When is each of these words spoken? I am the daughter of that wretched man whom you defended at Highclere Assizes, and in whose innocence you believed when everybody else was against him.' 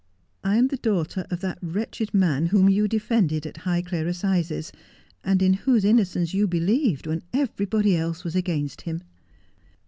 I 0.43 0.57
am 0.57 0.69
the 0.69 0.77
daughter 0.77 1.27
of 1.29 1.41
that 1.41 1.59
wretched 1.61 2.11
man 2.11 2.47
whom 2.47 2.67
you 2.67 2.87
defended 2.87 3.45
at 3.45 3.53
Highclere 3.67 4.07
Assizes, 4.07 4.71
and 5.23 5.43
in 5.43 5.53
whose 5.53 5.85
innocence 5.85 6.33
you 6.33 6.47
believed 6.47 7.05
when 7.05 7.21
everybody 7.33 7.95
else 7.95 8.23
was 8.23 8.35
against 8.35 8.81
him.' 8.81 9.03